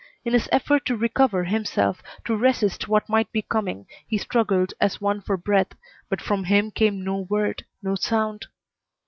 In 0.25 0.33
his 0.33 0.49
effort 0.51 0.83
to 0.87 0.97
recover 0.97 1.43
himself, 1.43 2.01
to 2.25 2.35
resist 2.35 2.87
what 2.87 3.07
might 3.07 3.31
be 3.31 3.43
coming, 3.43 3.85
he 4.07 4.17
struggled 4.17 4.73
as 4.81 4.99
one 4.99 5.21
for 5.21 5.37
breath, 5.37 5.73
but 6.09 6.23
from 6.23 6.45
him 6.45 6.71
came 6.71 7.03
no 7.03 7.17
word, 7.29 7.65
no 7.83 7.93
sound. 7.93 8.47